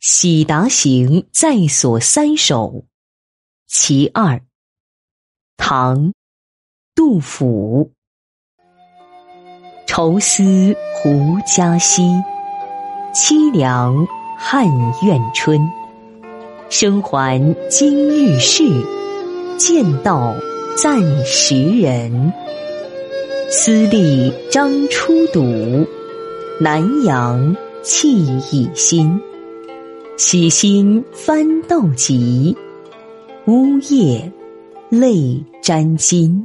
[0.00, 2.84] 喜达行在所三首，
[3.66, 4.40] 其二。
[5.56, 6.12] 唐，
[6.94, 7.90] 杜甫。
[9.88, 12.02] 愁思胡笳西，
[13.12, 14.06] 凄凉
[14.38, 14.68] 汉
[15.02, 15.68] 苑春。
[16.70, 18.62] 生还今日事，
[19.58, 20.36] 见道
[20.76, 22.32] 暂时人。
[23.50, 25.88] 思隶张初睹，
[26.60, 29.20] 南阳气已新。
[30.18, 32.56] 起心翻斗急，
[33.46, 34.32] 呜咽
[34.90, 36.44] 泪沾襟。